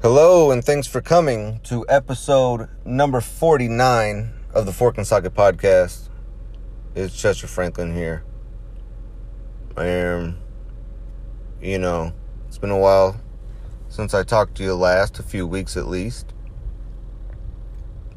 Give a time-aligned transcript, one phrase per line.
[0.00, 6.08] Hello, and thanks for coming to episode number 49 of the Fork and Socket podcast.
[6.94, 8.24] It's Chester Franklin here.
[9.76, 10.38] Am,
[11.60, 12.14] you know,
[12.48, 13.20] it's been a while
[13.88, 16.32] since I talked to you last, a few weeks at least.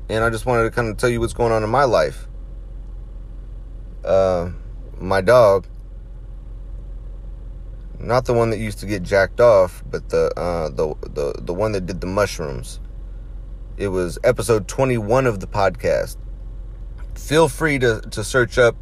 [0.08, 2.30] And I just wanted to kind of tell you what's going on in my life.
[4.06, 4.52] Uh,
[5.00, 5.68] my dog,
[8.00, 11.54] not the one that used to get jacked off, but the uh, the the the
[11.54, 12.80] one that did the mushrooms.
[13.78, 16.18] It was episode 21 of the podcast.
[17.16, 18.76] Feel free to to search up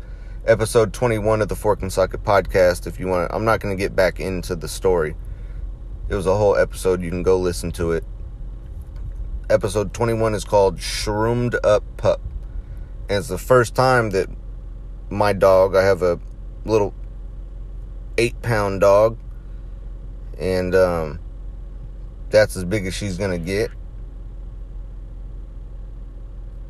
[0.46, 3.32] episode 21 of the Fork and Socket podcast if you want.
[3.34, 5.16] I'm not going to get back into the story.
[6.10, 7.02] It was a whole episode.
[7.02, 8.04] You can go listen to it.
[9.50, 12.22] Episode 21 is called Shroomed Up Pup.
[13.10, 14.30] And it's the first time that
[15.14, 16.20] my dog, I have a
[16.66, 16.94] little
[18.18, 19.18] eight pound dog.
[20.40, 21.20] And um,
[22.30, 23.72] that's as big as she's to get.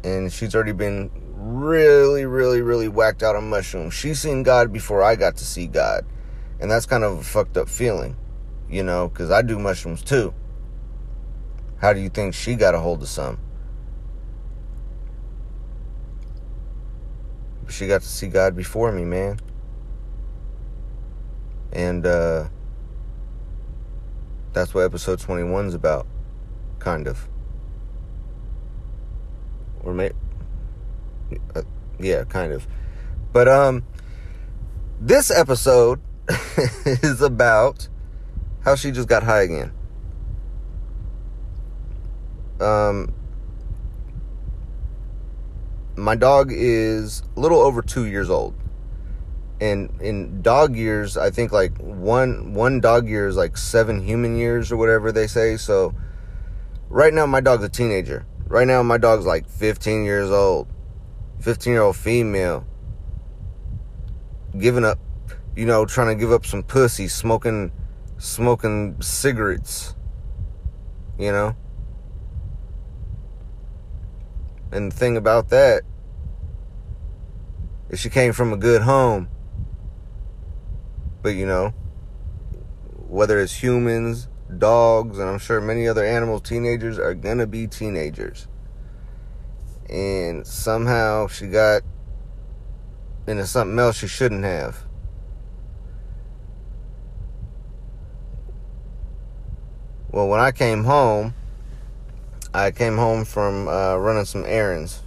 [0.04, 3.94] And she's already been really, really, really whacked out on mushrooms.
[3.94, 6.06] She's seen God before I got to see God.
[6.60, 8.16] And that's kind of a fucked up feeling,
[8.70, 10.34] you know, because I do mushrooms too.
[11.78, 13.40] How do you think she got a hold of some?
[17.70, 19.40] She got to see God before me, man.
[21.72, 22.48] And uh
[24.54, 26.06] that's what episode 21 is about,
[26.78, 27.28] kind of.
[29.84, 30.16] Or maybe
[31.56, 31.64] uh,
[32.00, 32.68] yeah, kind of.
[33.32, 33.84] But um
[35.02, 36.00] this episode
[36.86, 37.88] is about
[38.64, 39.72] how she just got high again.
[42.62, 43.14] Um
[45.96, 48.56] my dog is a little over 2 years old.
[49.62, 54.36] And in dog years, I think like one one dog year is like 7 human
[54.36, 55.58] years or whatever they say.
[55.58, 55.94] So
[56.90, 58.26] right now my dog's a teenager.
[58.48, 60.68] Right now my dog's like 15 years old.
[61.40, 62.66] 15 year old female
[64.58, 65.00] giving up,
[65.56, 67.72] you know, trying to give up some pussy, smoking,
[68.18, 69.96] smoking cigarettes,
[71.18, 71.56] you know.
[74.74, 75.84] And the thing about that
[77.90, 79.30] is she came from a good home.
[81.22, 81.70] But you know,
[83.08, 88.48] whether it's humans, dogs, and I'm sure many other animals, teenagers are gonna be teenagers
[89.90, 91.84] and somehow she got
[93.28, 94.86] into something else she shouldn't have.
[100.10, 101.34] Well, when I came home,
[102.56, 105.02] I came home from uh, running some errands,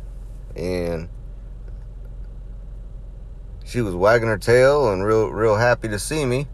[0.56, 1.08] and
[3.64, 6.48] she was wagging her tail and real, real happy to see me.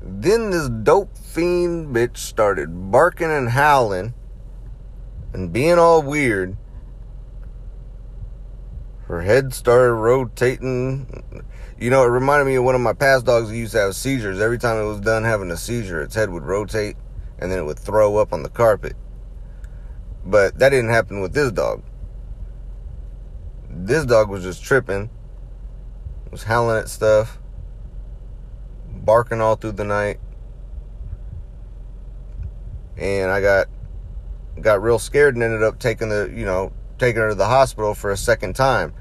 [0.00, 4.14] Then this dope fiend bitch started barking and howling
[5.34, 6.56] and being all weird.
[9.08, 11.44] Her head started rotating.
[11.78, 13.94] You know, it reminded me of one of my past dogs who used to have
[13.94, 14.40] seizures.
[14.40, 16.96] Every time it was done having a seizure, its head would rotate
[17.38, 18.94] and then it would throw up on the carpet.
[20.24, 21.82] But that didn't happen with this dog.
[23.70, 25.10] This dog was just tripping,
[26.30, 27.38] was howling at stuff,
[28.88, 30.18] barking all through the night.
[32.96, 33.68] And I got
[34.60, 37.94] got real scared and ended up taking the, you know, taking her to the hospital
[37.94, 38.94] for a second time.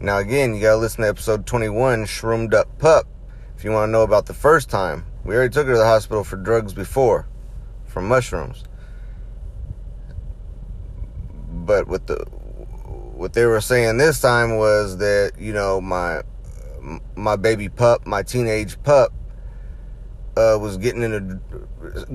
[0.00, 3.06] Now, again, you got to listen to episode 21, Shroomed Up Pup,
[3.56, 5.04] if you want to know about the first time.
[5.24, 7.28] We already took her to the hospital for drugs before,
[7.98, 8.62] for mushrooms.
[11.50, 12.24] But what the
[13.16, 16.22] what they were saying this time was that you know my
[17.16, 19.12] my baby pup, my teenage pup,
[20.36, 21.40] uh, was getting into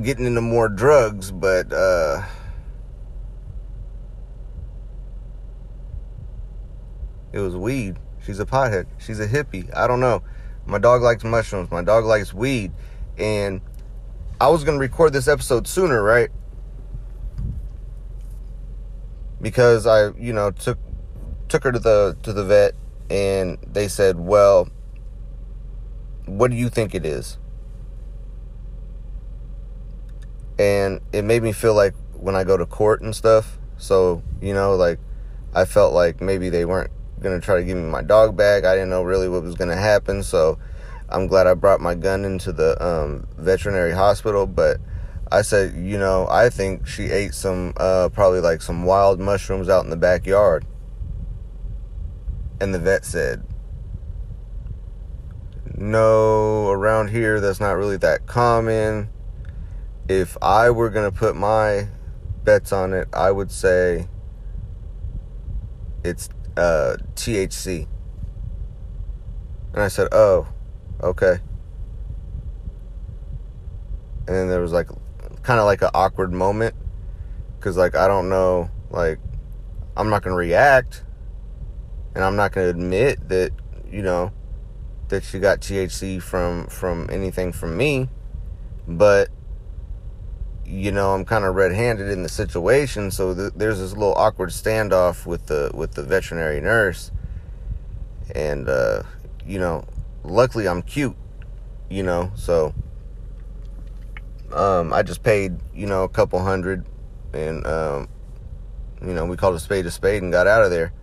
[0.02, 2.24] getting into more drugs, but uh,
[7.34, 7.98] It was weed.
[8.24, 8.86] She's a pothead.
[9.00, 9.76] She's a hippie.
[9.76, 10.22] I don't know.
[10.68, 11.72] My dog likes mushrooms.
[11.72, 12.72] My dog likes weed.
[13.18, 13.60] And
[14.44, 16.30] I was going to record this episode sooner, right?
[19.42, 20.78] Because I, you know, took
[21.48, 22.76] took her to the to the vet
[23.10, 24.68] and they said, "Well,
[26.26, 27.38] what do you think it is?"
[30.60, 33.58] And it made me feel like when I go to court and stuff.
[33.78, 35.00] So, you know, like
[35.56, 36.92] I felt like maybe they weren't
[37.22, 38.66] gonna try to give me my dog back.
[38.66, 40.60] I didn't know really what was gonna happen, so
[41.14, 44.48] I'm glad I brought my gun into the um, veterinary hospital.
[44.48, 44.80] But
[45.32, 49.70] I said, you know, I think she ate some, uh, probably like some wild mushrooms
[49.70, 50.66] out in the backyard.
[52.60, 53.44] And the vet said,
[55.76, 59.10] no, around here, that's not really that common.
[60.08, 61.88] If I were going to put my
[62.44, 64.08] bets on it, I would say
[66.04, 67.88] it's uh, THC.
[69.74, 70.48] And I said, oh,
[71.04, 71.40] okay.
[74.26, 74.88] And then there was like
[75.44, 76.76] kind of like an awkward moment
[77.58, 79.20] because like I don't know, like
[79.96, 81.04] I'm not gonna react,
[82.16, 83.52] and I'm not gonna admit that
[83.90, 84.32] you know
[85.10, 88.10] that she got THC from from anything from me,
[88.88, 89.30] but
[90.66, 94.50] you know I'm kind of red-handed in the situation, so th- there's this little awkward
[94.50, 97.12] standoff with the with the veterinary nurse,
[98.34, 99.04] and uh,
[99.46, 99.86] you know,
[100.24, 101.16] luckily I'm cute,
[101.90, 102.74] you know, so
[104.52, 106.86] um, I just paid you know a couple hundred,
[107.34, 108.10] and um,
[109.02, 110.94] you know we called a spade a spade and got out of there.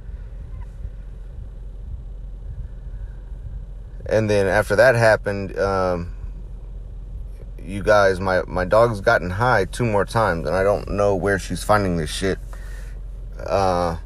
[4.10, 6.12] and then after that happened, um,
[7.62, 11.38] you guys, my my dog's gotten high two more times, and I don't know where
[11.38, 12.38] she's finding this shit.
[13.38, 13.98] Uh,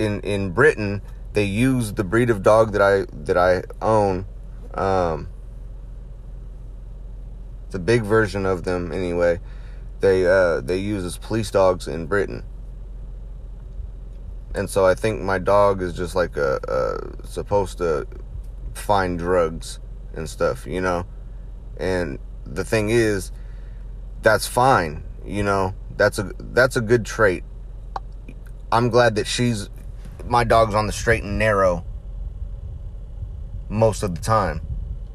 [0.00, 1.02] in in Britain,
[1.32, 4.26] they use the breed of dog that I that I own.
[4.74, 5.28] Um,
[7.70, 9.40] the big version of them, anyway.
[10.00, 12.44] They uh, they use as police dogs in Britain
[14.54, 18.06] and so I think my dog is just like a, a, supposed to
[18.74, 19.78] find drugs
[20.14, 21.06] and stuff, you know.
[21.76, 23.30] And the thing is,
[24.22, 25.74] that's fine, you know.
[25.96, 27.44] That's a that's a good trait.
[28.72, 29.68] I'm glad that she's
[30.30, 31.84] my dog's on the straight and narrow
[33.68, 34.60] most of the time.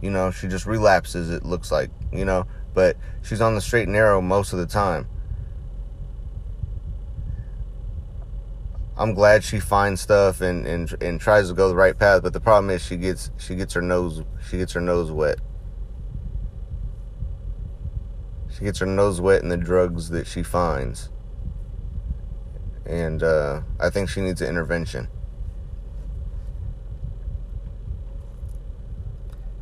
[0.02, 1.30] You know, she just relapses.
[1.30, 4.66] It looks like, you know, but she's on the straight and narrow most of the
[4.66, 5.08] time.
[8.98, 12.34] I'm glad she finds stuff and, and and tries to go the right path, but
[12.34, 15.40] the problem is she gets she gets her nose she gets her nose wet.
[18.54, 21.10] She gets her nose wet in the drugs that she finds.
[22.86, 25.08] And uh, I think she needs an intervention.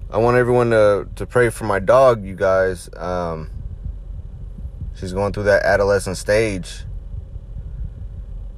[0.10, 2.90] I want everyone to, to pray for my dog, you guys.
[2.96, 3.50] Um,
[4.96, 6.86] she's going through that adolescent stage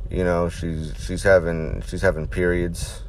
[0.10, 3.04] you know she's she's having she's having periods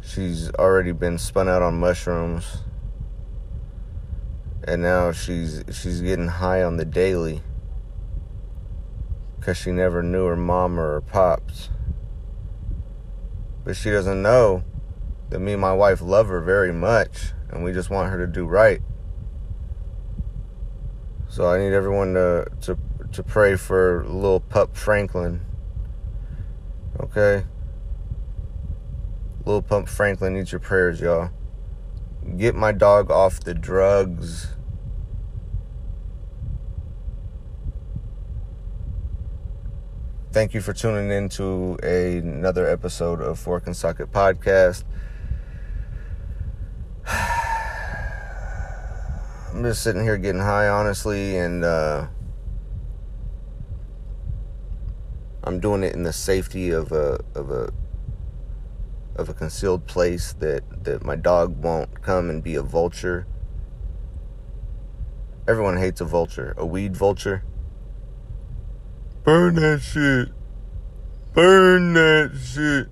[0.00, 2.58] she's already been spun out on mushrooms
[4.64, 7.42] and now she's she's getting high on the daily
[9.42, 11.68] because she never knew her mom or her pops
[13.64, 14.62] but she doesn't know
[15.30, 18.26] that me and my wife love her very much and we just want her to
[18.30, 18.80] do right
[21.28, 22.78] so i need everyone to to
[23.12, 25.42] to pray for little pup Franklin.
[26.98, 27.44] Okay?
[29.44, 31.30] Little Pump Franklin needs your prayers, y'all.
[32.36, 34.48] Get my dog off the drugs.
[40.32, 44.84] Thank you for tuning in to a, another episode of Fork and Socket Podcast.
[49.52, 52.06] I'm just sitting here getting high, honestly, and uh,
[55.44, 57.70] I'm doing it in the safety of a of a
[59.16, 63.26] of a concealed place that that my dog won't come and be a vulture.
[65.46, 67.44] Everyone hates a vulture, a weed vulture.
[69.24, 70.28] Burn that shit.
[71.34, 72.88] Burn that shit.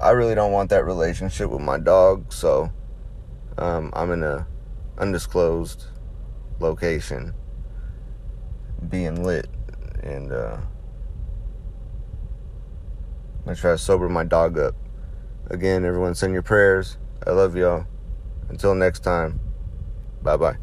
[0.00, 2.70] I really don't want that relationship with my dog, so
[3.58, 4.46] um, I'm in a
[4.98, 5.86] undisclosed
[6.58, 7.34] location,
[8.88, 9.48] being lit,
[10.02, 10.32] and.
[10.32, 10.58] Uh,
[13.44, 14.74] I'm gonna try to sober my dog up.
[15.50, 16.96] Again, everyone send your prayers.
[17.26, 17.84] I love y'all.
[18.48, 19.38] Until next time,
[20.22, 20.56] bye bye.